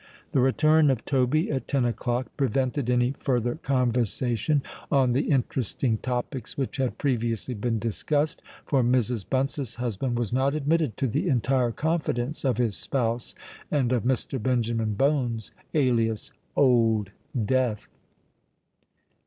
[0.31, 6.57] The return of Toby at ten o'clock prevented any further conversation on the interesting topics
[6.57, 9.23] which had previously been discussed; for Mrs.
[9.29, 13.35] Bunce's husband was not admitted to the entire confidence of his spouse
[13.69, 14.41] and of Mr.
[14.41, 17.11] Benjamin Bones, alias Old
[17.45, 17.87] Death.